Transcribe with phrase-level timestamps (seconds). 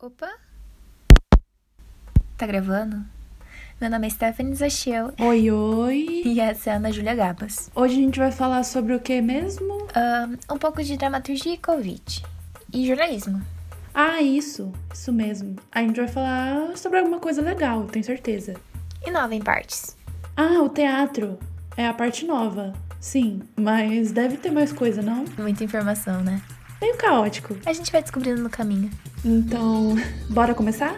[0.00, 0.30] Opa!
[2.36, 3.04] Tá gravando?
[3.80, 6.22] Meu nome é Stephanie Zachiel Oi, oi.
[6.24, 7.68] e essa é a Ana Júlia Gabas.
[7.74, 9.88] Hoje a gente vai falar sobre o que mesmo?
[9.94, 12.22] Ahn, um pouco de dramaturgia e Covid.
[12.72, 13.42] E jornalismo.
[13.92, 14.72] Ah, isso.
[14.94, 15.56] Isso mesmo.
[15.72, 18.54] A gente vai falar sobre alguma coisa legal, tenho certeza.
[19.04, 19.96] E nova em partes.
[20.36, 21.38] Ah, o teatro.
[21.76, 22.72] É a parte nova.
[23.00, 25.24] Sim, mas deve ter mais coisa, não?
[25.36, 26.40] Muita informação, né?
[26.80, 27.56] Meio caótico.
[27.66, 28.90] A gente vai descobrindo no caminho.
[29.24, 29.96] Então,
[30.30, 30.96] bora começar?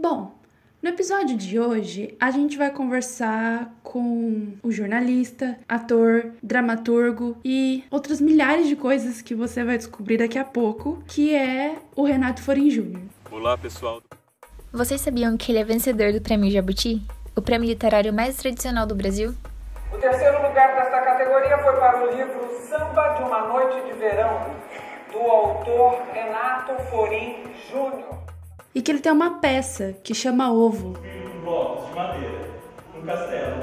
[0.00, 0.38] Bom,
[0.80, 8.20] no episódio de hoje a gente vai conversar com o jornalista, ator, dramaturgo e outras
[8.20, 12.70] milhares de coisas que você vai descobrir daqui a pouco, que é o Renato Forim
[12.70, 13.02] Júnior.
[13.28, 14.00] Olá, pessoal.
[14.74, 17.00] Vocês sabiam que ele é vencedor do Prêmio Jabuti?
[17.36, 19.32] O prêmio literário mais tradicional do Brasil?
[19.92, 24.50] O terceiro lugar desta categoria foi para o livro Samba de uma Noite de Verão,
[25.12, 28.18] do autor Renato Forim Júnior.
[28.74, 30.94] E que ele tem uma peça que chama Ovo.
[30.94, 32.50] com blocos de madeira,
[32.98, 33.62] um castelo,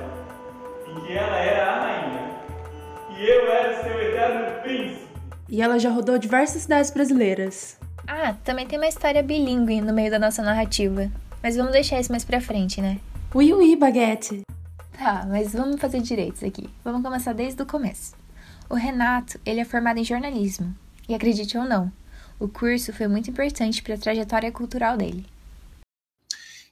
[0.87, 2.31] em que ela era a rainha
[3.19, 5.07] e eu era seu eterno príncipe.
[5.49, 7.80] E ela já rodou diversas cidades brasileiras.
[8.07, 11.11] Ah, também tem uma história bilíngue no meio da nossa narrativa.
[11.41, 12.99] Mas vamos deixar isso mais pra frente, né?
[13.33, 14.41] Ui, ui, baguete.
[14.97, 16.69] Tá, mas vamos fazer direitos aqui.
[16.83, 18.13] Vamos começar desde o começo.
[18.69, 20.75] O Renato, ele é formado em jornalismo.
[21.09, 21.91] E acredite ou não,
[22.39, 25.25] o curso foi muito importante para a trajetória cultural dele.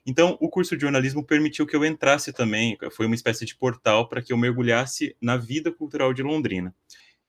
[0.05, 4.07] Então, o curso de jornalismo permitiu que eu entrasse também, foi uma espécie de portal
[4.07, 6.73] para que eu mergulhasse na vida cultural de Londrina.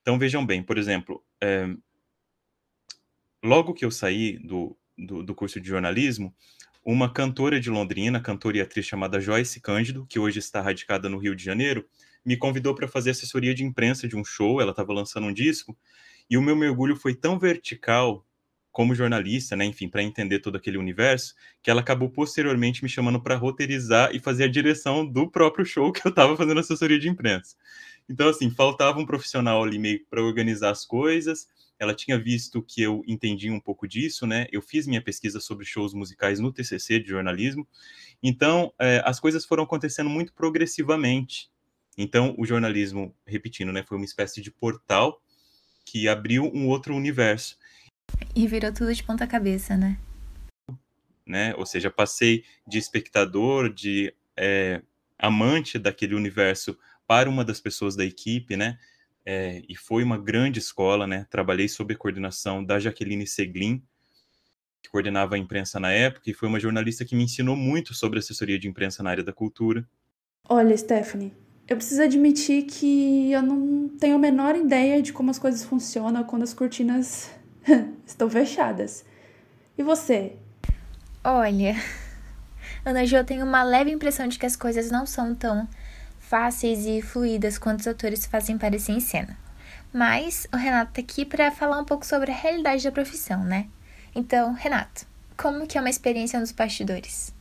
[0.00, 1.68] Então, vejam bem, por exemplo, é,
[3.42, 6.34] logo que eu saí do, do, do curso de jornalismo,
[6.84, 11.18] uma cantora de Londrina, cantora e atriz chamada Joyce Cândido, que hoje está radicada no
[11.18, 11.86] Rio de Janeiro,
[12.24, 15.76] me convidou para fazer assessoria de imprensa de um show, ela estava lançando um disco,
[16.28, 18.24] e o meu mergulho foi tão vertical
[18.72, 23.20] como jornalista, né, enfim, para entender todo aquele universo, que ela acabou posteriormente me chamando
[23.20, 27.08] para roteirizar e fazer a direção do próprio show que eu estava fazendo assessoria de
[27.08, 27.56] imprensa.
[28.08, 31.48] Então, assim, faltava um profissional ali meio para organizar as coisas.
[31.80, 34.46] Ela tinha visto que eu entendia um pouco disso, né?
[34.52, 37.66] Eu fiz minha pesquisa sobre shows musicais no TCC de jornalismo.
[38.22, 41.50] Então, eh, as coisas foram acontecendo muito progressivamente.
[41.96, 45.22] Então, o jornalismo, repetindo, né, foi uma espécie de portal
[45.84, 47.56] que abriu um outro universo.
[48.36, 49.98] E virou tudo de ponta cabeça, né?
[51.26, 51.54] né?
[51.56, 54.82] Ou seja, passei de espectador, de é,
[55.18, 56.76] amante daquele universo
[57.06, 58.78] para uma das pessoas da equipe, né?
[59.24, 61.26] É, e foi uma grande escola, né?
[61.30, 63.82] Trabalhei sob a coordenação da Jaqueline Seglin,
[64.82, 68.18] que coordenava a imprensa na época, e foi uma jornalista que me ensinou muito sobre
[68.18, 69.86] assessoria de imprensa na área da cultura.
[70.48, 71.32] Olha, Stephanie,
[71.68, 76.24] eu preciso admitir que eu não tenho a menor ideia de como as coisas funcionam
[76.24, 77.30] quando as cortinas
[78.06, 79.04] estão fechadas.
[79.76, 80.36] E você?
[81.22, 81.76] Olha,
[82.84, 85.68] Ana Jo, eu tenho uma leve impressão de que as coisas não são tão
[86.30, 89.36] fáceis e fluídas quanto os atores fazem parecer em cena.
[89.92, 93.68] Mas o Renato tá aqui para falar um pouco sobre a realidade da profissão, né?
[94.14, 95.04] Então, Renato,
[95.36, 97.34] como que é uma experiência nos bastidores?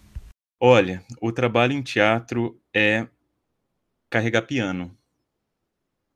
[0.60, 3.08] Olha, o trabalho em teatro é
[4.10, 4.98] carregar piano.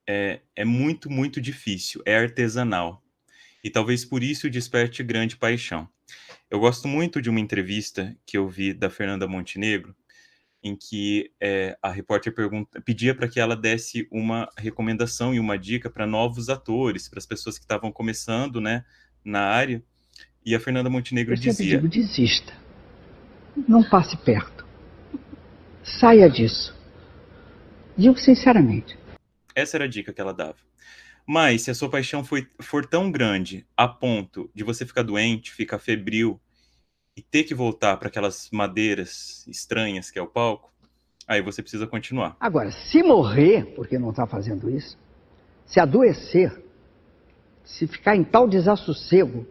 [0.09, 3.03] É, é muito, muito difícil, é artesanal.
[3.63, 5.87] E talvez por isso desperte grande paixão.
[6.49, 9.95] Eu gosto muito de uma entrevista que eu vi da Fernanda Montenegro,
[10.63, 15.57] em que é, a repórter pergunta, pedia para que ela desse uma recomendação e uma
[15.57, 18.85] dica para novos atores, para as pessoas que estavam começando né,
[19.25, 19.83] na área.
[20.45, 22.53] E a Fernanda Montenegro Eu dizia: digo, desista.
[23.67, 24.65] Não passe perto.
[25.83, 26.73] Saia disso.
[27.97, 28.97] Digo sinceramente.
[29.53, 30.57] Essa era a dica que ela dava.
[31.25, 35.51] Mas se a sua paixão foi, for tão grande a ponto de você ficar doente,
[35.51, 36.41] ficar febril
[37.15, 40.71] e ter que voltar para aquelas madeiras estranhas que é o palco,
[41.27, 42.35] aí você precisa continuar.
[42.39, 44.97] Agora, se morrer porque não está fazendo isso,
[45.65, 46.63] se adoecer,
[47.63, 49.45] se ficar em tal desassossego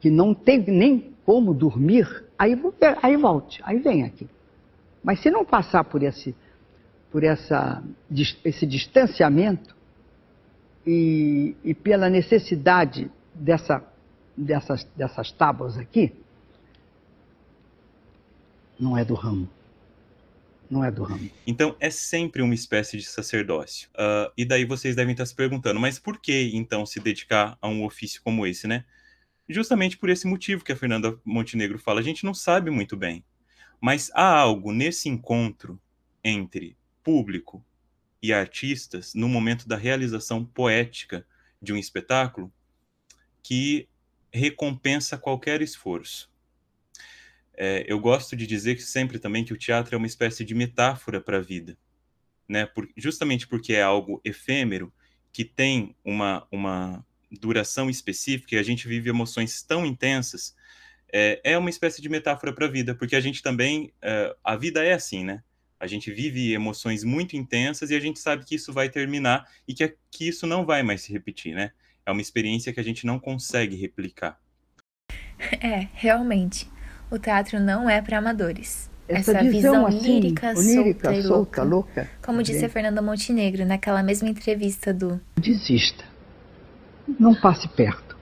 [0.00, 2.60] que não tem nem como dormir, aí,
[3.02, 4.28] aí volte, aí vem aqui.
[5.02, 6.34] Mas se não passar por esse,
[7.10, 7.82] por essa,
[8.44, 9.74] esse distanciamento
[10.86, 13.82] e, e pela necessidade dessa,
[14.36, 16.12] dessas, dessas tábuas aqui,
[18.78, 19.48] não é do ramo.
[20.70, 21.30] Não é do ramo.
[21.46, 23.88] Então é sempre uma espécie de sacerdócio.
[23.96, 27.68] Ah, e daí vocês devem estar se perguntando, mas por que então se dedicar a
[27.68, 28.84] um ofício como esse, né?
[29.48, 33.24] Justamente por esse motivo que a Fernanda Montenegro fala, a gente não sabe muito bem.
[33.80, 35.80] Mas há algo nesse encontro
[36.24, 37.64] entre público
[38.20, 41.24] e artistas no momento da realização poética
[41.62, 42.52] de um espetáculo
[43.42, 43.88] que
[44.32, 46.28] recompensa qualquer esforço.
[47.56, 50.54] É, eu gosto de dizer que sempre também que o teatro é uma espécie de
[50.54, 51.76] metáfora para a vida,
[52.48, 52.66] né?
[52.66, 54.92] Por, justamente porque é algo efêmero
[55.32, 60.54] que tem uma, uma duração específica e a gente vive emoções tão intensas,
[61.12, 64.56] é, é uma espécie de metáfora para a vida, porque a gente também, é, a
[64.56, 65.42] vida é assim, né?
[65.78, 69.74] A gente vive emoções muito intensas e a gente sabe que isso vai terminar e
[69.74, 71.72] que, que isso não vai mais se repetir, né?
[72.04, 74.40] É uma experiência que a gente não consegue replicar.
[75.60, 76.66] É, realmente.
[77.10, 78.90] O teatro não é para amadores.
[79.08, 81.62] Essa, Essa visão, visão assim, lírica, onírica, solta solta, louca.
[81.62, 82.10] louca.
[82.24, 86.04] Como disse a Fernanda Montenegro naquela mesma entrevista do Desista.
[87.18, 88.16] Não passe perto.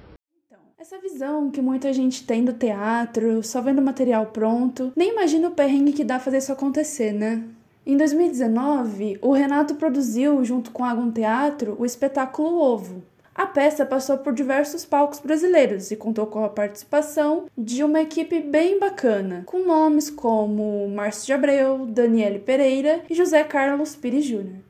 [0.79, 5.53] Essa visão que muita gente tem do teatro, só vendo material pronto, nem imagina o
[5.53, 7.43] perrengue que dá fazer isso acontecer, né?
[7.87, 13.03] Em 2019, o Renato produziu, junto com a Agum Teatro, o espetáculo Ovo.
[13.35, 18.41] A peça passou por diversos palcos brasileiros e contou com a participação de uma equipe
[18.41, 24.63] bem bacana, com nomes como Márcio de Abreu, Daniele Pereira e José Carlos Pires Júnior.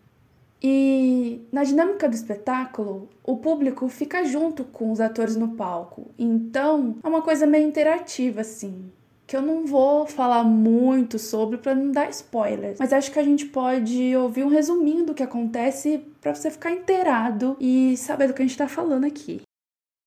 [0.62, 6.06] E na dinâmica do espetáculo, o público fica junto com os atores no palco.
[6.18, 8.90] Então, é uma coisa meio interativa assim,
[9.34, 13.22] que eu não vou falar muito sobre para não dar spoilers, mas acho que a
[13.24, 18.34] gente pode ouvir um resuminho do que acontece para você ficar inteirado e saber do
[18.34, 19.42] que a gente tá falando aqui.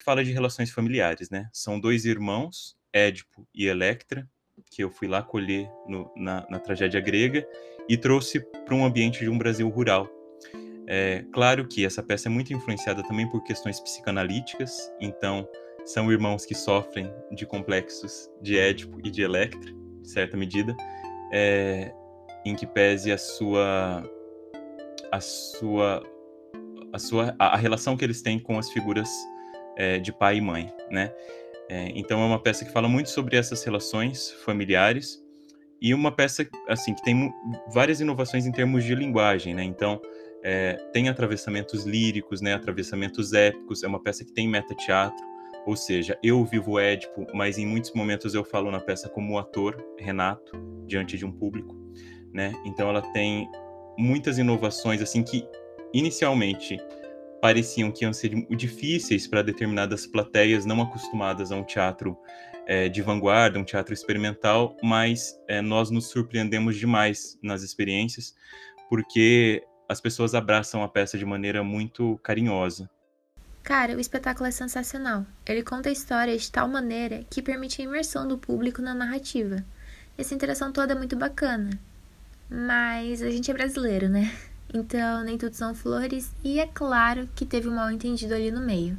[0.02, 1.50] Fala de relações familiares, né?
[1.52, 4.26] São dois irmãos, Édipo e Electra,
[4.70, 7.46] que eu fui lá colher no- na, na tragédia grega
[7.86, 10.08] e trouxe para um ambiente de um Brasil rural.
[10.86, 15.46] É claro que essa peça é muito influenciada também por questões psicanalíticas, então
[15.88, 20.76] são irmãos que sofrem de complexos de Édipo e de Electra, de certa medida,
[21.32, 21.90] é,
[22.44, 24.04] em que pese a sua
[25.10, 26.02] a sua
[26.92, 29.08] a sua a, relação que eles têm com as figuras
[29.78, 31.10] é, de pai e mãe, né?
[31.70, 35.22] É, então é uma peça que fala muito sobre essas relações familiares
[35.80, 37.32] e uma peça assim que tem
[37.72, 39.64] várias inovações em termos de linguagem, né?
[39.64, 39.98] Então
[40.44, 42.52] é, tem atravessamentos líricos, né?
[42.52, 43.82] Atravessamentos épicos.
[43.82, 45.24] É uma peça que tem meta-teatro,
[45.68, 49.76] ou seja, eu vivo Édipo, mas em muitos momentos eu falo na peça como ator
[49.98, 51.76] Renato diante de um público,
[52.32, 52.54] né?
[52.64, 53.46] Então ela tem
[53.98, 55.46] muitas inovações assim que
[55.92, 56.78] inicialmente
[57.42, 62.16] pareciam que iam ser difíceis para determinadas plateias não acostumadas a um teatro
[62.66, 68.34] eh, de vanguarda, um teatro experimental, mas eh, nós nos surpreendemos demais nas experiências,
[68.88, 72.88] porque as pessoas abraçam a peça de maneira muito carinhosa.
[73.68, 75.26] Cara, o espetáculo é sensacional.
[75.44, 79.62] Ele conta a história de tal maneira que permite a imersão do público na narrativa.
[80.16, 81.78] Essa interação toda é muito bacana.
[82.48, 84.34] Mas a gente é brasileiro, né?
[84.72, 88.62] Então nem tudo são flores e é claro que teve um mal entendido ali no
[88.62, 88.98] meio.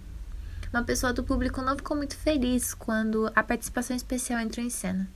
[0.72, 5.10] Uma pessoa do público não ficou muito feliz quando a participação especial entrou em cena.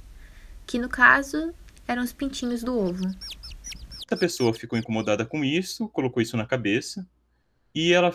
[0.65, 1.53] Que no caso
[1.88, 3.05] eram os pintinhos do ovo.
[4.03, 7.05] Essa pessoa ficou incomodada com isso, colocou isso na cabeça
[7.75, 8.11] e ela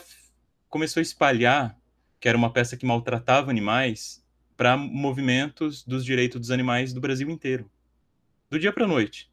[0.69, 1.79] começou a espalhar
[2.21, 4.25] que era uma peça que maltratava animais
[4.57, 7.71] para movimentos dos direitos dos animais do Brasil inteiro.
[8.51, 9.31] Do dia para noite.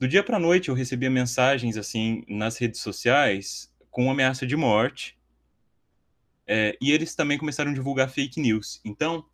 [0.00, 5.18] Do dia para noite eu recebia mensagens assim nas redes sociais com ameaça de morte.
[6.46, 8.80] É, e eles também começaram a divulgar fake news.
[8.84, 9.26] Então,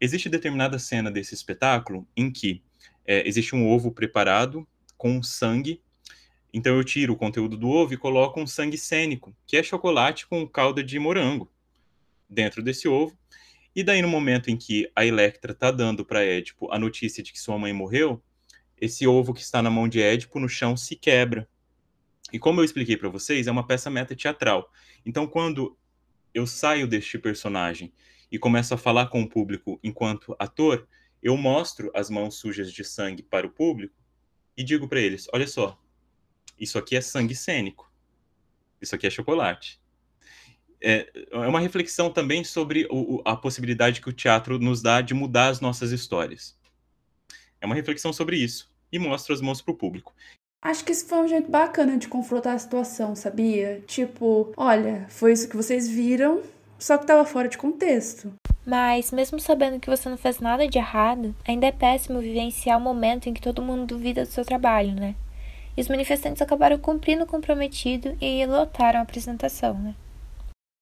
[0.00, 2.62] existe determinada cena desse espetáculo em que
[3.06, 5.80] é, existe um ovo preparado com sangue
[6.56, 10.26] então eu tiro o conteúdo do ovo e coloco um sangue cênico, que é chocolate
[10.26, 11.52] com calda de morango,
[12.26, 13.14] dentro desse ovo.
[13.74, 17.30] E daí no momento em que a Electra tá dando para Édipo a notícia de
[17.30, 18.22] que sua mãe morreu,
[18.80, 21.46] esse ovo que está na mão de Édipo no chão se quebra.
[22.32, 24.72] E como eu expliquei para vocês, é uma peça meta teatral.
[25.04, 25.76] Então quando
[26.32, 27.92] eu saio deste personagem
[28.32, 30.88] e começo a falar com o público enquanto ator,
[31.22, 33.94] eu mostro as mãos sujas de sangue para o público
[34.56, 35.78] e digo para eles: olha só,
[36.58, 37.90] isso aqui é sangue cênico.
[38.80, 39.80] Isso aqui é chocolate.
[40.80, 45.14] É, é uma reflexão também sobre o, a possibilidade que o teatro nos dá de
[45.14, 46.56] mudar as nossas histórias.
[47.60, 48.70] É uma reflexão sobre isso.
[48.92, 50.14] E mostra as mãos para o público.
[50.62, 53.82] Acho que isso foi um jeito bacana de confrontar a situação, sabia?
[53.86, 56.42] Tipo, olha, foi isso que vocês viram,
[56.78, 58.32] só que tava fora de contexto.
[58.64, 62.80] Mas, mesmo sabendo que você não fez nada de errado, ainda é péssimo vivenciar o
[62.80, 65.14] momento em que todo mundo duvida do seu trabalho, né?
[65.76, 69.94] E os manifestantes acabaram cumprindo o comprometido e lotaram a apresentação, né?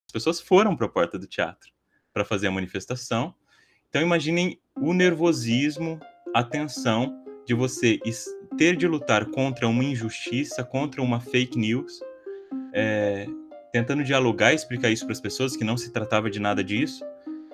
[0.06, 1.72] As pessoas foram para a porta do teatro
[2.12, 3.34] para fazer a manifestação.
[3.88, 5.98] Então imaginem o nervosismo,
[6.32, 7.98] a tensão de você
[8.56, 12.00] ter de lutar contra uma injustiça, contra uma fake news,
[12.72, 13.26] é,
[13.72, 17.04] tentando dialogar e explicar isso para as pessoas que não se tratava de nada disso,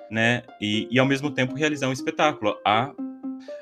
[0.09, 0.43] né?
[0.59, 2.55] E, e ao mesmo tempo realizar um espetáculo.
[2.63, 2.93] A,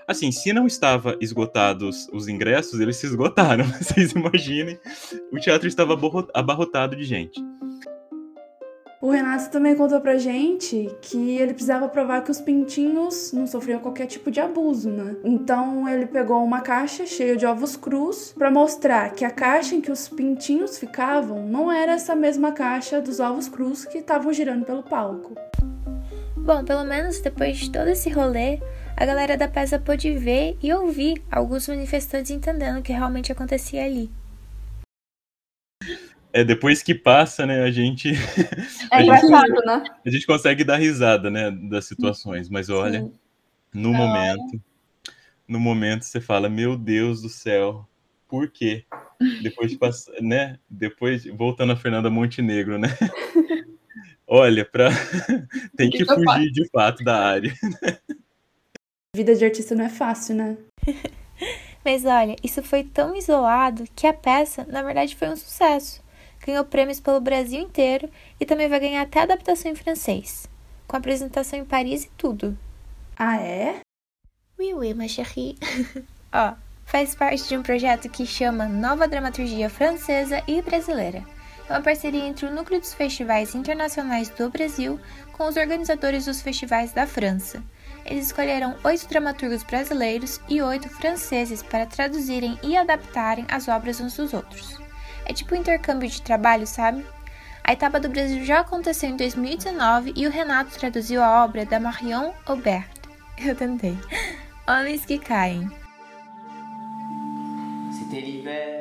[0.10, 3.64] assim, se não estava esgotados os ingressos, eles se esgotaram.
[3.80, 4.80] Vocês imaginem,
[5.32, 5.96] o teatro estava
[6.34, 7.40] abarrotado de gente.
[9.00, 13.80] O Renato também contou pra gente que ele precisava provar que os pintinhos não sofriam
[13.80, 15.16] qualquer tipo de abuso, né?
[15.24, 19.80] Então ele pegou uma caixa cheia de ovos crus para mostrar que a caixa em
[19.80, 24.66] que os pintinhos ficavam não era essa mesma caixa dos ovos crus que estavam girando
[24.66, 25.34] pelo palco.
[26.36, 28.60] Bom, pelo menos depois de todo esse rolê,
[29.00, 33.86] a galera da peça pôde ver e ouvir alguns manifestantes entendendo o que realmente acontecia
[33.86, 34.12] ali.
[36.34, 38.12] É, depois que passa, né, a gente.
[38.92, 39.84] É engraçado, né?
[40.06, 43.14] A gente consegue dar risada, né, das situações, mas olha, Sim.
[43.74, 44.62] no momento.
[45.48, 47.88] No momento você fala, meu Deus do céu,
[48.28, 48.84] por quê?
[49.42, 50.60] Depois de passar, né?
[50.70, 52.90] Depois, voltando a Fernanda Montenegro, né?
[54.28, 54.90] Olha, pra...
[55.78, 57.54] tem que fugir de fato da área.
[59.16, 60.58] Vida de artista não é fácil, né?
[61.84, 66.02] Mas olha, isso foi tão isolado que a peça, na verdade, foi um sucesso
[66.46, 70.50] ganhou prêmios pelo Brasil inteiro e também vai ganhar até adaptação em francês,
[70.88, 72.58] com apresentação em Paris e tudo.
[73.16, 73.82] Ah, é?
[74.58, 75.58] Oui, oui, ma chérie.
[76.34, 76.54] Ó,
[76.86, 81.24] faz parte de um projeto que chama Nova Dramaturgia Francesa e Brasileira.
[81.70, 85.00] É uma parceria entre o Núcleo dos Festivais Internacionais do Brasil
[85.34, 87.64] com os organizadores dos festivais da França.
[88.06, 94.16] Eles escolheram oito dramaturgos brasileiros e oito franceses para traduzirem e adaptarem as obras uns
[94.16, 94.80] dos outros.
[95.26, 97.06] É tipo um intercâmbio de trabalho, sabe?
[97.64, 101.80] A etapa do Brasil já aconteceu em 2019 e o Renato traduziu a obra da
[101.80, 102.90] Marion Aubert.
[103.38, 103.98] Eu tentei.
[104.68, 105.70] Homens que caem.
[107.92, 108.79] C'était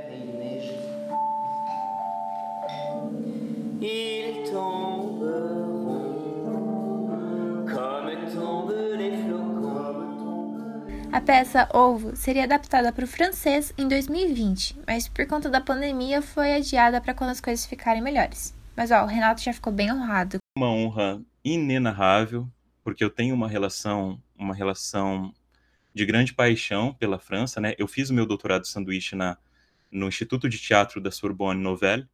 [11.11, 16.21] A peça Ovo seria adaptada para o francês em 2020, mas por conta da pandemia
[16.21, 18.55] foi adiada para quando as coisas ficarem melhores.
[18.77, 20.37] Mas ó, o Renato já ficou bem honrado.
[20.57, 22.47] Uma honra inenarrável,
[22.85, 25.33] porque eu tenho uma relação, uma relação
[25.95, 27.75] de grande paixão pela França, né?
[27.79, 29.39] Eu fiz o meu doutorado de sanduíche na
[29.91, 32.07] no Instituto de Teatro da Sorbonne Nouvelle,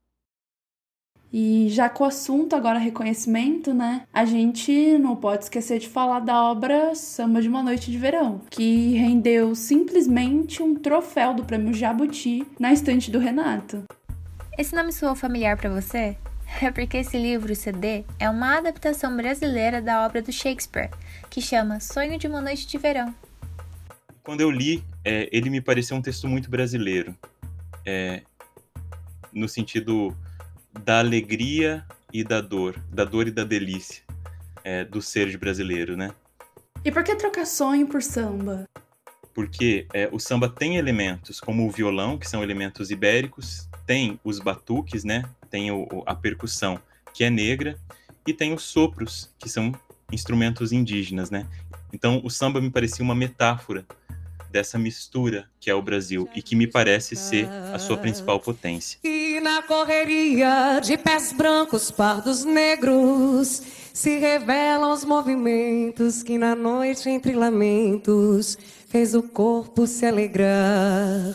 [1.33, 4.03] e já com o assunto agora reconhecimento, né?
[4.13, 8.41] A gente não pode esquecer de falar da obra Samba de uma Noite de Verão,
[8.51, 13.83] que rendeu simplesmente um troféu do Prêmio Jabuti na estante do Renato.
[14.57, 16.17] Esse nome soou familiar para você?
[16.63, 20.91] É porque esse livro, CD, é uma adaptação brasileira da obra do Shakespeare,
[21.29, 23.13] que chama Sonho de uma Noite de Verão.
[24.23, 27.15] Quando eu li, é, ele me pareceu um texto muito brasileiro,
[27.85, 28.23] é,
[29.33, 30.17] no sentido
[30.83, 34.03] da alegria e da dor, da dor e da delícia
[34.65, 36.11] é, do ser de brasileiro, né?
[36.85, 38.65] E por que trocar sonho por samba?
[39.35, 44.39] Porque é, o samba tem elementos como o violão, que são elementos ibéricos, tem os
[44.39, 45.25] batuques, né?
[45.51, 46.81] Tem o, a percussão,
[47.13, 47.79] que é negra,
[48.27, 49.73] e tem os sopros, que são
[50.11, 51.47] instrumentos indígenas, né?
[51.93, 53.85] Então o samba me parecia uma metáfora
[54.55, 59.01] dessa mistura que é o Brasil e que me parece ser a sua principal potência.
[59.03, 63.61] E na correria de pés brancos, pardos negros,
[63.93, 68.57] se revelam os movimentos que na noite entre lamentos
[68.89, 71.35] fez o corpo se alegrar.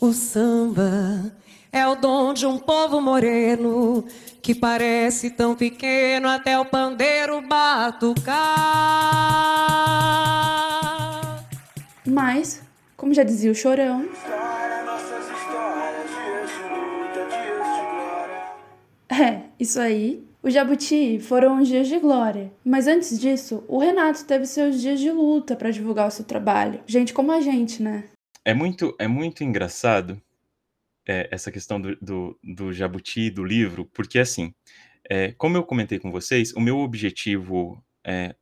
[0.00, 1.32] O samba
[1.72, 4.04] é o dom de um povo moreno
[4.40, 8.44] que parece tão pequeno até o pandeiro batucar.
[13.04, 14.08] Como já dizia o Chorão.
[19.10, 20.26] É, isso aí.
[20.42, 22.50] O Jabuti foram os dias de glória.
[22.64, 26.80] Mas antes disso, o Renato teve seus dias de luta para divulgar o seu trabalho.
[26.86, 28.04] Gente como a gente, né?
[28.42, 30.18] É muito, é muito engraçado
[31.06, 34.54] é, essa questão do, do, do Jabuti, do livro, porque assim,
[35.10, 38.34] é, como eu comentei com vocês, o meu objetivo é,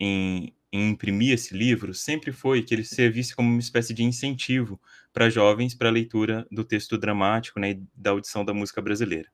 [0.00, 4.80] em, em imprimir esse livro sempre foi que ele servisse como uma espécie de incentivo
[5.12, 9.28] para jovens para a leitura do texto dramático né, e da audição da música brasileira.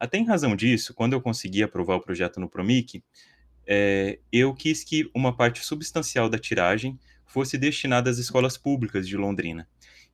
[0.00, 3.04] Até em razão disso, quando eu consegui aprovar o projeto no Promic,
[3.64, 9.16] é, eu quis que uma parte substancial da tiragem fosse destinada às escolas públicas de
[9.16, 9.68] Londrina.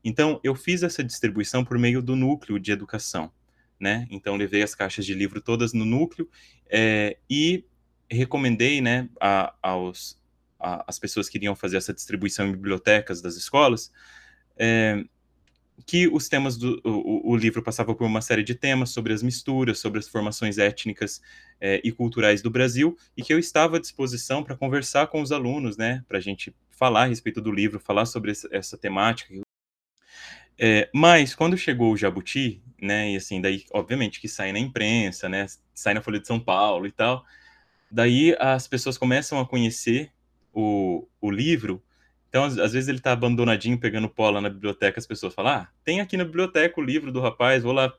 [0.04, 3.32] Então, eu fiz essa distribuição por meio do núcleo de educação.
[3.80, 4.06] Né?
[4.10, 6.28] Então, levei as caixas de livro todas no núcleo
[6.68, 7.64] é, e
[8.10, 10.20] recomendei né, a, aos
[10.58, 13.92] a, as pessoas que iriam fazer essa distribuição em bibliotecas das escolas,
[14.56, 15.04] é,
[15.84, 19.22] que os temas do o, o, livro passava por uma série de temas sobre as
[19.22, 21.20] misturas, sobre as formações étnicas
[21.60, 25.32] é, e culturais do Brasil, e que eu estava à disposição para conversar com os
[25.32, 29.34] alunos, né, para a gente falar a respeito do livro, falar sobre essa, essa temática.
[30.58, 35.28] É, mas quando chegou o Jabuti, né, e assim, daí, obviamente, que sai na imprensa,
[35.28, 37.24] né, sai na Folha de São Paulo e tal,
[37.90, 40.10] daí as pessoas começam a conhecer
[40.56, 41.82] o, o livro
[42.28, 45.52] então, às, às, vezes ele tá abandonadinho, pegando pó lá na biblioteca, as pessoas falam,
[45.52, 47.90] ah, tem aqui na biblioteca o livro do rapaz, vou lá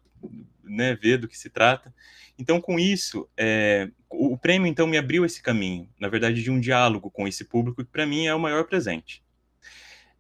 [0.64, 1.92] né, ver do que se trata.
[2.38, 6.52] Então, com isso, é, o, o, prêmio, então, me abriu esse caminho, na verdade, de
[6.52, 9.24] um diálogo com esse público, que para mim é o maior presente.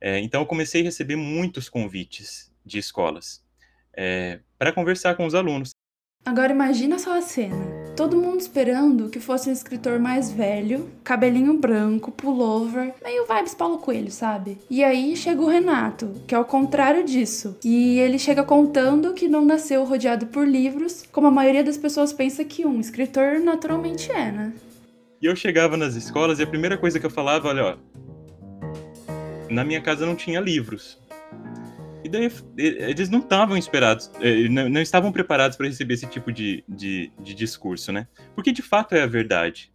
[0.01, 3.45] É, então, eu comecei a receber muitos convites de escolas
[3.93, 5.71] é, para conversar com os alunos.
[6.25, 7.76] Agora imagina só a cena.
[7.97, 13.79] Todo mundo esperando que fosse um escritor mais velho, cabelinho branco, pullover, meio vibes Paulo
[13.79, 14.59] Coelho, sabe?
[14.69, 17.57] E aí chega o Renato, que é o contrário disso.
[17.65, 22.13] E ele chega contando que não nasceu rodeado por livros, como a maioria das pessoas
[22.13, 24.53] pensa que um escritor naturalmente é, né?
[25.19, 27.77] E eu chegava nas escolas e a primeira coisa que eu falava, olha, ó,
[29.49, 30.99] na minha casa não tinha livros.
[32.03, 36.63] E daí eles não estavam esperados, eh, não, estavam preparados para receber esse tipo de,
[36.67, 38.07] de, de, discurso, né?
[38.35, 39.71] Porque de fato é a verdade.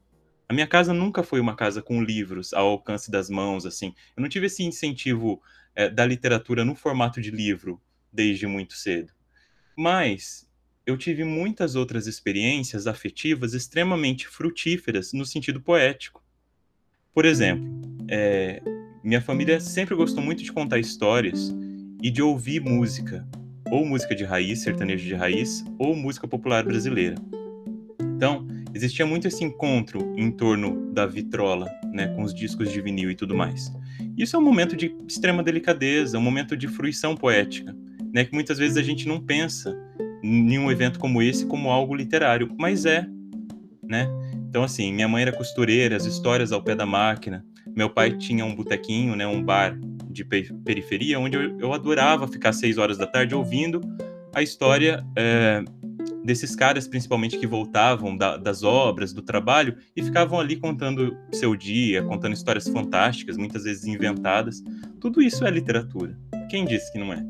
[0.49, 3.95] A minha casa nunca foi uma casa com livros ao alcance das mãos, assim.
[4.17, 5.43] Eu não tive esse incentivo
[5.75, 7.81] é, da literatura no formato de livro
[8.13, 9.13] desde muito cedo.
[9.77, 10.49] Mas
[10.85, 16.23] eu tive muitas outras experiências afetivas extremamente frutíferas no sentido poético.
[17.15, 17.67] Por exemplo,
[18.09, 18.63] é,
[19.03, 21.53] minha família sempre gostou muito de contar histórias
[22.03, 23.27] e de ouvir música,
[23.71, 27.15] ou música de raiz, sertanejo de raiz, ou música popular brasileira.
[28.17, 33.11] Então, existia muito esse encontro em torno da vitrola, né, com os discos de vinil
[33.11, 33.73] e tudo mais.
[34.17, 37.75] Isso é um momento de extrema delicadeza, um momento de fruição poética,
[38.13, 39.77] né, que muitas vezes a gente não pensa
[40.23, 43.07] em um evento como esse como algo literário, mas é,
[43.83, 44.09] né?
[44.49, 47.45] Então, assim, minha mãe era costureira, as histórias ao pé da máquina.
[47.75, 49.79] Meu pai tinha um botequinho, né, um bar
[50.13, 53.81] de periferia, onde eu, eu adorava ficar seis horas da tarde ouvindo
[54.35, 55.65] a história é,
[56.25, 61.57] desses caras, principalmente que voltavam da, das obras, do trabalho, e ficavam ali contando seu
[61.57, 64.63] dia, contando histórias fantásticas, muitas vezes inventadas.
[65.01, 66.17] Tudo isso é literatura.
[66.49, 67.25] Quem disse que não é?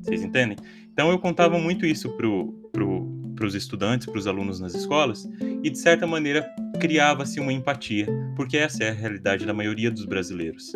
[0.00, 0.56] Vocês entendem?
[0.92, 5.28] Então eu contava muito isso pro, pro, para os estudantes, para os alunos nas escolas,
[5.62, 6.48] e de certa maneira
[6.80, 8.06] criava-se uma empatia,
[8.36, 10.72] porque essa é a realidade da maioria dos brasileiros.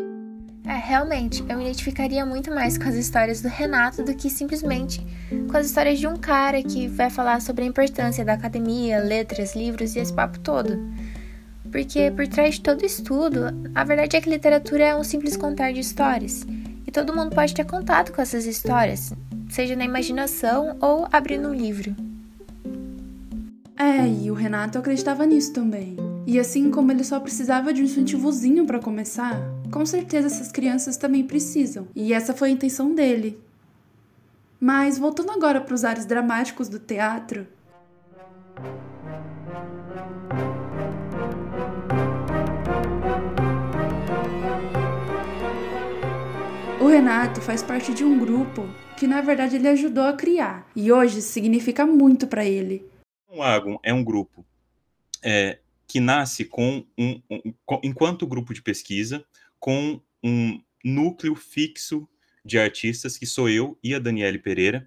[0.67, 5.05] É, realmente, eu me identificaria muito mais com as histórias do Renato do que simplesmente
[5.51, 9.55] com as histórias de um cara que vai falar sobre a importância da academia, letras,
[9.55, 10.79] livros e esse papo todo.
[11.71, 13.41] Porque por trás de todo estudo,
[13.75, 16.47] a verdade é que literatura é um simples contar de histórias.
[16.87, 19.13] E todo mundo pode ter contato com essas histórias,
[19.51, 21.95] seja na imaginação ou abrindo um livro.
[23.77, 25.97] É, e o Renato acreditava nisso também.
[26.27, 29.39] E assim como ele só precisava de um incentivozinho para começar,
[29.71, 31.89] com certeza essas crianças também precisam.
[31.95, 33.39] E essa foi a intenção dele.
[34.61, 37.47] Mas voltando agora para os ares dramáticos do teatro,
[46.85, 50.93] O Renato faz parte de um grupo que na verdade ele ajudou a criar e
[50.93, 52.87] hoje significa muito para ele.
[53.27, 54.45] O Agon é um grupo
[55.23, 59.25] é, que nasce com um, um, enquanto grupo de pesquisa,
[59.65, 62.07] com um núcleo fixo
[62.45, 64.87] de artistas, que sou eu e a Daniele Pereira,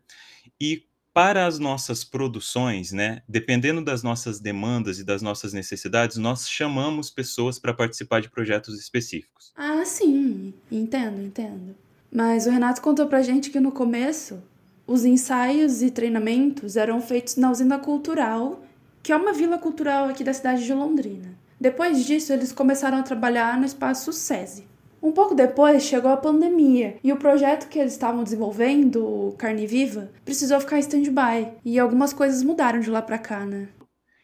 [0.62, 6.48] e para as nossas produções, né, dependendo das nossas demandas e das nossas necessidades, nós
[6.48, 9.52] chamamos pessoas para participar de projetos específicos.
[9.56, 11.76] Ah, sim, entendo, entendo.
[12.14, 14.44] Mas o Renato contou pra gente que no começo
[14.86, 18.64] os ensaios e treinamentos eram feitos na usina cultural,
[19.02, 21.36] que é uma vila cultural aqui da cidade de Londrina.
[21.60, 24.68] Depois disso, eles começaram a trabalhar no espaço SESI.
[25.02, 30.12] Um pouco depois chegou a pandemia e o projeto que eles estavam desenvolvendo, Carne Viva,
[30.26, 33.70] precisou ficar em stand-by e algumas coisas mudaram de lá para cá, né?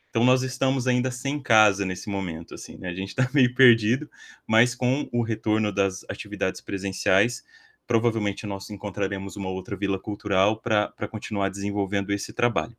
[0.09, 2.89] Então nós estamos ainda sem casa nesse momento, assim, né?
[2.89, 4.09] A gente está meio perdido,
[4.47, 7.43] mas com o retorno das atividades presenciais,
[7.87, 12.75] provavelmente nós encontraremos uma outra vila cultural para continuar desenvolvendo esse trabalho.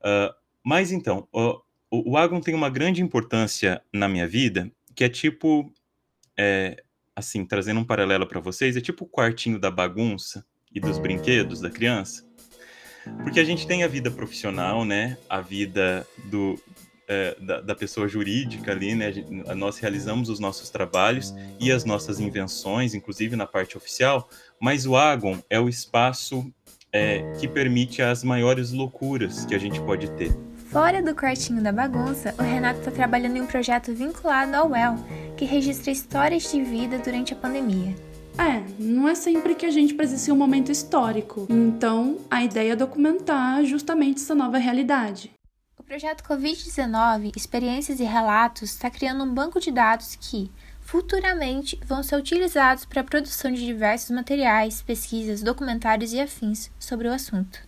[0.00, 0.32] Uh,
[0.64, 1.28] mas então,
[1.92, 5.70] o, o Agon tem uma grande importância na minha vida, que é tipo,
[6.38, 6.82] é,
[7.14, 10.42] assim, trazendo um paralelo para vocês, é tipo o quartinho da bagunça
[10.74, 12.26] e dos brinquedos da criança.
[13.22, 15.18] Porque a gente tem a vida profissional, né?
[15.28, 16.58] A vida do,
[17.06, 19.12] é, da, da, pessoa jurídica ali, né?
[19.54, 24.96] Nós realizamos os nossos trabalhos e as nossas invenções, inclusive na parte oficial, mas o
[24.96, 26.50] Agon é o espaço
[26.90, 30.32] é, que permite as maiores loucuras que a gente pode ter.
[30.72, 34.94] Fora do quartinho da bagunça, o Renato está trabalhando em um projeto vinculado ao Well,
[35.36, 37.94] que registra histórias de vida durante a pandemia.
[38.38, 42.76] É, não é sempre que a gente presencia um momento histórico, então a ideia é
[42.76, 45.30] documentar justamente essa nova realidade.
[45.76, 52.02] O projeto Covid-19 Experiências e Relatos está criando um banco de dados que, futuramente, vão
[52.02, 57.60] ser utilizados para a produção de diversos materiais, pesquisas, documentários e afins sobre o assunto.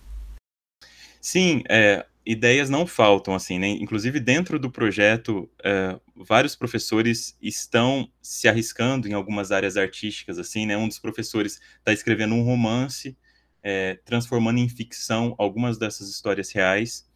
[1.21, 3.69] Sim, é, ideias não faltam, assim, né?
[3.69, 10.67] Inclusive, dentro do projeto, é, vários professores estão se arriscando em algumas áreas artísticas, assim,
[10.67, 10.77] né?
[10.77, 13.17] Um dos professores está escrevendo um romance,
[13.63, 17.07] é, transformando em ficção algumas dessas histórias reais.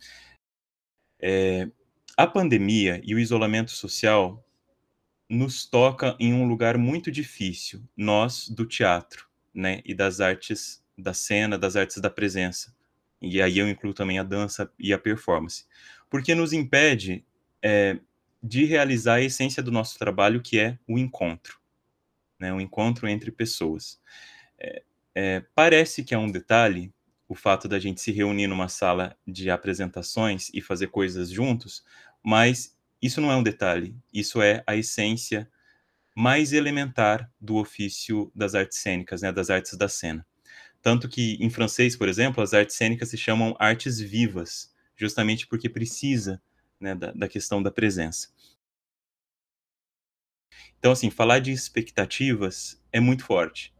[1.21, 1.69] É,
[2.17, 4.45] a pandemia e o isolamento social
[5.29, 11.13] nos toca em um lugar muito difícil, nós do teatro, né, e das artes da
[11.13, 12.75] cena, das artes da presença.
[13.21, 15.65] E aí eu incluo também a dança e a performance,
[16.09, 17.25] porque nos impede
[17.63, 17.99] é,
[18.43, 21.59] de realizar a essência do nosso trabalho, que é o encontro,
[22.39, 24.01] né, o encontro entre pessoas.
[24.59, 24.83] É,
[25.15, 26.93] é, parece que é um detalhe,
[27.29, 31.85] o fato da gente se reunir numa sala de apresentações e fazer coisas juntos,
[32.23, 35.51] mas isso não é um detalhe, isso é a essência
[36.15, 40.27] mais elementar do ofício das artes cênicas, né, das artes da cena.
[40.81, 45.69] Tanto que em francês, por exemplo, as artes cênicas se chamam artes vivas, justamente porque
[45.69, 46.41] precisa
[46.81, 48.29] né, da, da questão da presença.
[50.79, 53.75] Então, assim, falar de expectativas é muito forte.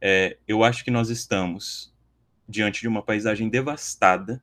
[0.00, 1.94] É, eu acho que nós estamos
[2.46, 4.42] diante de uma paisagem devastada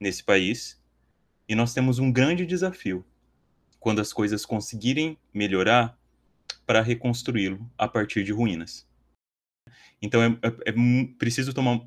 [0.00, 0.82] nesse país
[1.48, 3.04] e nós temos um grande desafio
[3.78, 5.96] quando as coisas conseguirem melhorar
[6.66, 8.87] para reconstruí-lo a partir de ruínas.
[10.00, 10.74] Então é, é, é
[11.18, 11.80] preciso tomar,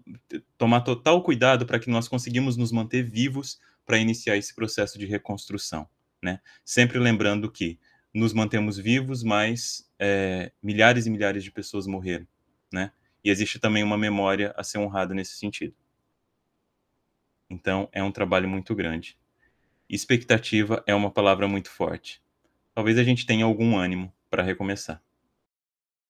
[0.58, 5.06] tomar total cuidado para que nós conseguimos nos manter vivos para iniciar esse processo de
[5.06, 5.88] reconstrução,
[6.22, 6.40] né?
[6.64, 7.80] Sempre lembrando que
[8.14, 12.28] nos mantemos vivos, mas é, milhares e milhares de pessoas morreram,
[12.72, 12.92] né?
[13.24, 15.76] E existe também uma memória a ser honrada nesse sentido.
[17.50, 19.18] Então, é um trabalho muito grande.
[19.90, 22.22] Expectativa é uma palavra muito forte.
[22.74, 25.04] Talvez a gente tenha algum ânimo para recomeçar.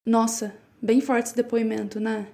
[0.05, 2.27] Nossa, bem forte esse depoimento, né?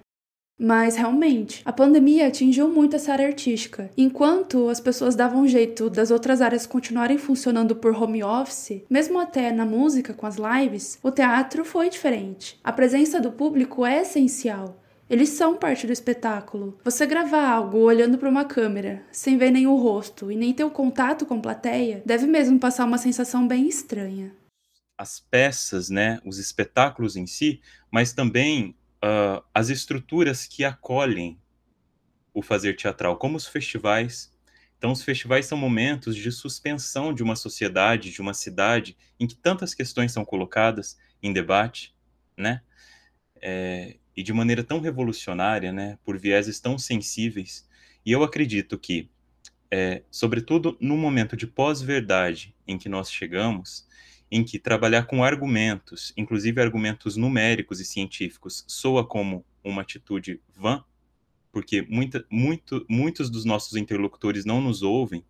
[0.60, 3.88] Mas realmente, a pandemia atingiu muito essa área artística.
[3.96, 9.52] Enquanto as pessoas davam jeito das outras áreas continuarem funcionando por home office, mesmo até
[9.52, 12.58] na música com as lives, o teatro foi diferente.
[12.64, 14.82] A presença do público é essencial.
[15.08, 16.76] Eles são parte do espetáculo.
[16.84, 20.70] Você gravar algo olhando para uma câmera, sem ver nenhum rosto e nem ter o
[20.70, 24.32] contato com a plateia, deve mesmo passar uma sensação bem estranha.
[24.98, 31.38] As peças, né, os espetáculos em si, mas também uh, as estruturas que acolhem
[32.32, 34.32] o fazer teatral, como os festivais.
[34.76, 39.34] Então, os festivais são momentos de suspensão de uma sociedade, de uma cidade, em que
[39.34, 41.94] tantas questões são colocadas em debate,
[42.36, 42.62] né?
[43.40, 45.98] É, e de maneira tão revolucionária, né?
[46.04, 47.68] Por vieses tão sensíveis.
[48.06, 49.10] E eu acredito que,
[49.70, 53.86] é, sobretudo no momento de pós-verdade em que nós chegamos,
[54.30, 60.84] em que trabalhar com argumentos, inclusive argumentos numéricos e científicos, soa como uma atitude vã,
[61.50, 65.24] porque muita, muito, muitos dos nossos interlocutores não nos ouvem,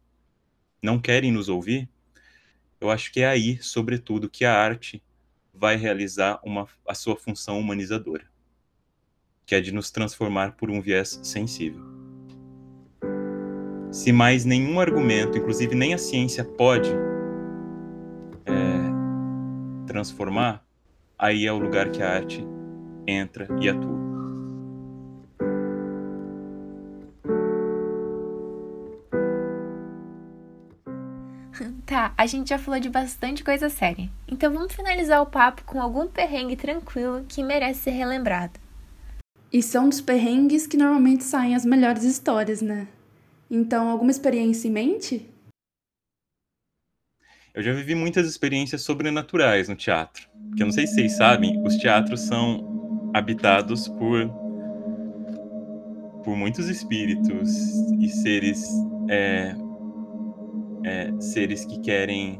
[0.83, 1.89] não querem nos ouvir,
[2.81, 5.03] eu acho que é aí, sobretudo, que a arte
[5.53, 8.25] vai realizar uma, a sua função humanizadora,
[9.45, 11.83] que é de nos transformar por um viés sensível.
[13.91, 16.91] Se mais nenhum argumento, inclusive nem a ciência, pode
[19.89, 20.65] transformar,
[21.19, 22.47] aí é o lugar que a arte
[23.07, 24.09] entra e atua.
[31.89, 34.11] Tá, a gente já falou de bastante coisa séria.
[34.31, 38.61] Então vamos finalizar o papo com algum perrengue tranquilo que merece ser relembrado.
[39.51, 42.87] E são dos perrengues que normalmente saem as melhores histórias, né?
[43.51, 45.27] Então, alguma experiência em mente?
[47.59, 50.29] Eu já vivi muitas experiências sobrenaturais no teatro.
[50.49, 54.31] Porque eu não sei se vocês sabem, os teatros são habitados por
[56.23, 57.51] por muitos espíritos
[57.99, 58.65] e seres
[59.11, 59.57] é,
[60.85, 62.39] é, seres que querem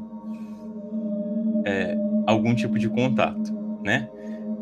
[1.65, 3.51] é, algum tipo de contato,
[3.83, 4.07] né?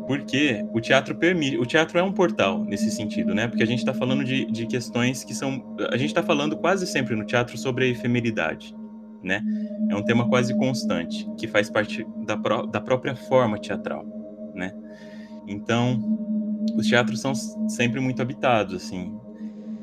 [0.08, 3.46] Porque o teatro permite, o teatro é um portal nesse sentido, né?
[3.46, 6.84] Porque a gente está falando de, de questões que são, a gente está falando quase
[6.84, 8.74] sempre no teatro sobre a efemeridade,
[9.22, 9.42] né?
[9.90, 14.04] É um tema quase constante, que faz parte da, pró da própria forma teatral,
[14.54, 14.74] né?
[15.46, 15.98] Então,
[16.76, 19.18] os teatros são sempre muito habitados, assim.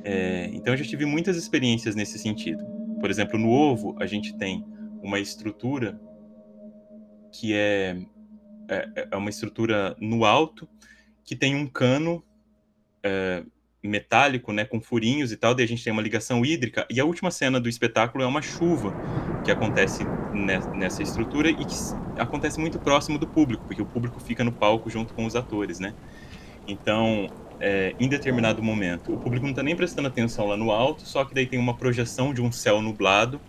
[0.04, 2.64] É, então, eu já tive muitas experiências nesse sentido.
[3.00, 4.66] Por exemplo, no Ovo, a gente tem
[5.02, 6.00] uma estrutura
[7.32, 7.98] que é,
[8.70, 10.68] é, é uma estrutura no alto,
[11.24, 12.24] que tem um cano
[13.04, 13.44] é,
[13.88, 17.06] metálico, né, com furinhos e tal, daí a gente tem uma ligação hídrica, e a
[17.06, 18.94] última cena do espetáculo é uma chuva
[19.44, 20.04] que acontece
[20.76, 21.76] nessa estrutura e que
[22.18, 25.80] acontece muito próximo do público, porque o público fica no palco junto com os atores,
[25.80, 25.94] né?
[26.68, 31.06] Então, é, em determinado momento, o público não está nem prestando atenção lá no alto,
[31.06, 33.40] só que daí tem uma projeção de um céu nublado,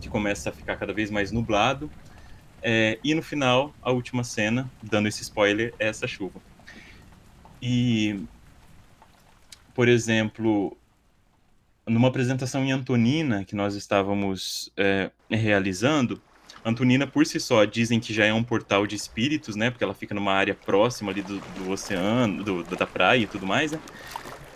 [0.00, 1.90] que começa a ficar cada vez mais nublado,
[2.62, 6.40] é, e no final, a última cena, dando esse spoiler, é essa chuva.
[7.62, 8.20] E
[9.78, 10.76] por exemplo,
[11.86, 16.20] numa apresentação em Antonina que nós estávamos é, realizando,
[16.64, 19.70] Antonina por si só dizem que já é um portal de espíritos, né?
[19.70, 23.46] Porque ela fica numa área próxima ali do, do oceano, do, da praia e tudo
[23.46, 23.78] mais, né?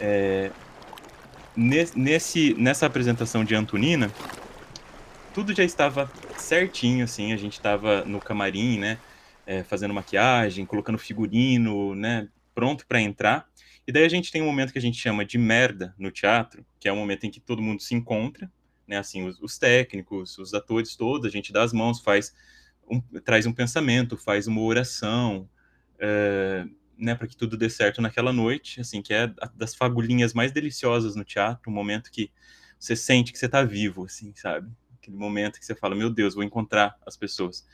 [0.00, 0.50] É,
[1.54, 4.10] nesse, nessa apresentação de Antonina,
[5.32, 8.98] tudo já estava certinho, assim, a gente estava no camarim, né?
[9.46, 12.26] É, fazendo maquiagem, colocando figurino, né?
[12.52, 13.46] Pronto para entrar.
[13.86, 16.64] E daí a gente tem um momento que a gente chama de merda no teatro,
[16.78, 18.50] que é o momento em que todo mundo se encontra,
[18.86, 18.98] né?
[18.98, 22.34] Assim, os, os técnicos, os atores todos, a gente dá as mãos, faz
[22.88, 25.48] um, traz um pensamento, faz uma oração,
[25.98, 26.64] é,
[26.96, 31.16] né, para que tudo dê certo naquela noite, assim, que é das fagulhinhas mais deliciosas
[31.16, 32.30] no teatro, um momento que
[32.78, 34.70] você sente que você está vivo, assim, sabe?
[35.00, 37.66] Aquele momento que você fala, meu Deus, vou encontrar as pessoas.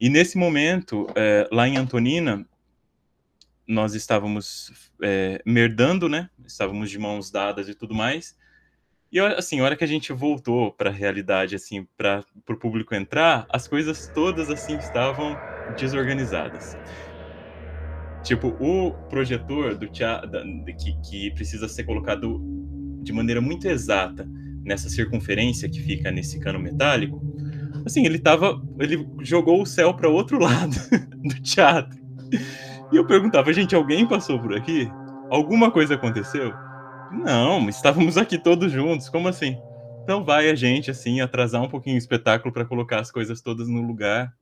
[0.00, 2.46] E nesse momento, é, lá em Antonina,
[3.68, 6.30] nós estávamos é, merdando, né?
[6.46, 8.34] Estávamos de mãos dadas e tudo mais.
[9.12, 12.94] E assim, a hora que a gente voltou para a realidade, assim, para o público
[12.94, 15.36] entrar, as coisas todas assim estavam
[15.78, 16.76] desorganizadas.
[18.22, 20.30] Tipo, o projetor do teatro,
[20.78, 22.40] que, que precisa ser colocado
[23.02, 24.28] de maneira muito exata
[24.62, 27.22] nessa circunferência que fica nesse cano metálico,
[27.86, 30.76] assim, ele tava, ele jogou o céu para outro lado
[31.22, 31.98] do teatro.
[32.90, 34.90] E eu perguntava, gente, alguém passou por aqui?
[35.30, 36.54] Alguma coisa aconteceu?
[37.12, 39.60] Não, estávamos aqui todos juntos, como assim?
[40.02, 43.68] Então vai a gente, assim, atrasar um pouquinho o espetáculo para colocar as coisas todas
[43.68, 44.32] no lugar.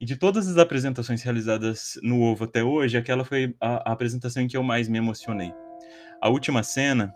[0.00, 4.42] E de todas as apresentações realizadas no Ovo até hoje, aquela foi a, a apresentação
[4.42, 5.52] em que eu mais me emocionei.
[6.20, 7.14] A última cena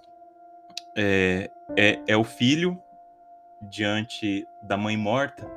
[0.97, 2.79] é, é, é o filho
[3.71, 5.51] diante da mãe morta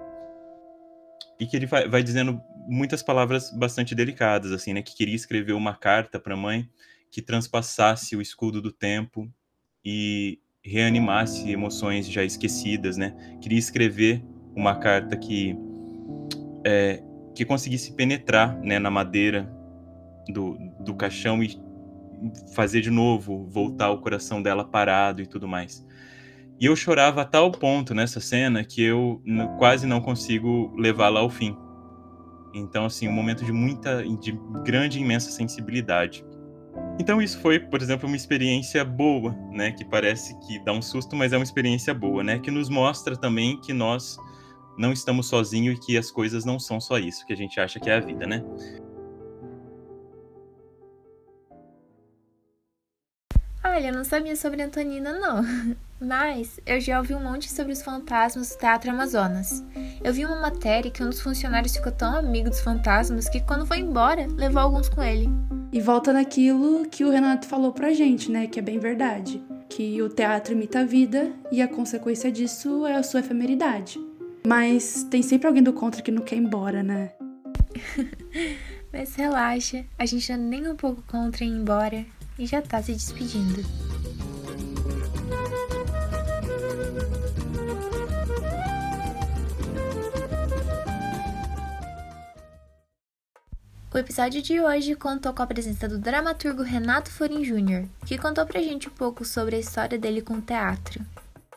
[1.39, 4.81] e que ele vai, vai dizendo muitas palavras bastante delicadas, assim, né?
[4.81, 6.69] Que queria escrever uma carta para a mãe
[7.09, 9.29] que transpassasse o escudo do tempo
[9.83, 13.15] e reanimasse emoções já esquecidas, né?
[13.41, 14.23] Queria escrever
[14.55, 15.55] uma carta que
[16.65, 17.03] é,
[17.35, 19.51] que conseguisse penetrar, né, na madeira
[20.27, 21.57] do, do caixão e
[22.53, 25.85] fazer de novo voltar o coração dela parado e tudo mais.
[26.59, 29.23] E eu chorava a tal ponto nessa cena que eu
[29.57, 31.57] quase não consigo levá-la ao fim.
[32.53, 34.31] Então, assim, um momento de muita, de
[34.63, 36.25] grande e imensa sensibilidade.
[36.99, 39.71] Então, isso foi, por exemplo, uma experiência boa, né?
[39.71, 42.39] Que parece que dá um susto, mas é uma experiência boa, né?
[42.39, 44.17] Que nos mostra também que nós
[44.77, 47.79] não estamos sozinhos e que as coisas não são só isso que a gente acha
[47.79, 48.43] que é a vida, né?
[53.63, 55.43] Olha, eu não sabia sobre Antonina, não.
[56.01, 59.63] Mas eu já ouvi um monte sobre os fantasmas do Teatro Amazonas.
[60.03, 63.67] Eu vi uma matéria que um dos funcionários ficou tão amigo dos fantasmas que quando
[63.67, 65.29] foi embora, levou alguns com ele.
[65.71, 68.47] E volta naquilo que o Renato falou pra gente, né?
[68.47, 69.43] Que é bem verdade.
[69.69, 73.99] Que o teatro imita a vida e a consequência disso é a sua efemeridade.
[74.45, 77.11] Mas tem sempre alguém do contra que não quer ir embora, né?
[78.91, 82.03] Mas relaxa, a gente é nem um pouco contra ir embora
[82.39, 83.63] e já tá se despedindo.
[93.93, 98.45] O episódio de hoje contou com a presença do dramaturgo Renato Forin Jr., que contou
[98.45, 101.01] pra gente um pouco sobre a história dele com o teatro.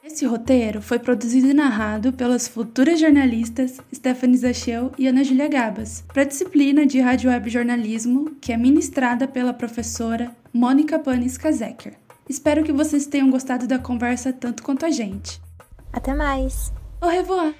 [0.03, 6.03] Esse roteiro foi produzido e narrado pelas futuras jornalistas Stephanie Zachel e Ana Julia Gabas,
[6.09, 11.95] para a disciplina de Rádio Web Jornalismo, que é ministrada pela professora Mônica Panis Kazeker.
[12.29, 15.41] Espero que vocês tenham gostado da conversa tanto quanto a gente.
[15.93, 16.73] Até mais!
[17.01, 17.55] Au revoir!